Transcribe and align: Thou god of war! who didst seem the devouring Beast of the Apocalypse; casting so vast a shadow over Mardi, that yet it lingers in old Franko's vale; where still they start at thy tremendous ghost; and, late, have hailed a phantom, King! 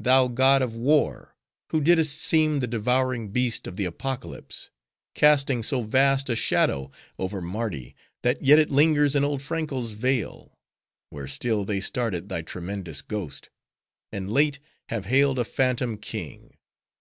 Thou 0.00 0.26
god 0.26 0.60
of 0.60 0.74
war! 0.74 1.36
who 1.70 1.80
didst 1.80 2.20
seem 2.20 2.58
the 2.58 2.66
devouring 2.66 3.28
Beast 3.28 3.68
of 3.68 3.76
the 3.76 3.84
Apocalypse; 3.84 4.70
casting 5.14 5.62
so 5.62 5.82
vast 5.82 6.28
a 6.28 6.34
shadow 6.34 6.90
over 7.16 7.40
Mardi, 7.40 7.94
that 8.22 8.42
yet 8.44 8.58
it 8.58 8.72
lingers 8.72 9.14
in 9.14 9.22
old 9.22 9.40
Franko's 9.40 9.92
vale; 9.92 10.58
where 11.10 11.28
still 11.28 11.64
they 11.64 11.80
start 11.80 12.12
at 12.12 12.28
thy 12.28 12.42
tremendous 12.42 13.02
ghost; 13.02 13.50
and, 14.10 14.32
late, 14.32 14.58
have 14.88 15.06
hailed 15.06 15.38
a 15.38 15.44
phantom, 15.44 15.96
King! 15.96 16.56